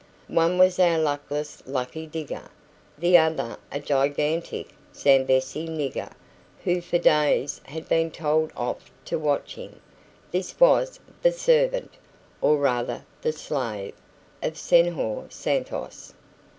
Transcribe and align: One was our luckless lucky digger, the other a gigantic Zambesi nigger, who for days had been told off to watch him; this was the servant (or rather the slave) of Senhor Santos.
One 0.33 0.57
was 0.57 0.79
our 0.79 0.97
luckless 0.97 1.61
lucky 1.67 2.07
digger, 2.07 2.49
the 2.97 3.19
other 3.19 3.57
a 3.71 3.79
gigantic 3.79 4.69
Zambesi 4.95 5.67
nigger, 5.67 6.11
who 6.63 6.81
for 6.81 6.97
days 6.97 7.61
had 7.65 7.87
been 7.87 8.09
told 8.09 8.51
off 8.57 8.91
to 9.05 9.19
watch 9.19 9.53
him; 9.53 9.79
this 10.31 10.59
was 10.59 10.99
the 11.21 11.31
servant 11.31 11.93
(or 12.41 12.57
rather 12.57 13.05
the 13.21 13.31
slave) 13.31 13.93
of 14.41 14.57
Senhor 14.57 15.27
Santos. 15.29 16.15